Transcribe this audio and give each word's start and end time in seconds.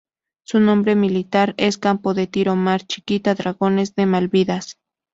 Su 0.43 0.59
nombre 0.59 0.95
militar 0.95 1.53
es 1.57 1.77
Campo 1.77 2.15
de 2.15 2.25
Tiro 2.25 2.55
Mar 2.55 2.81
Chiquita-Dragones 2.87 3.93
de 3.93 4.07
Malvinas. 4.07 4.79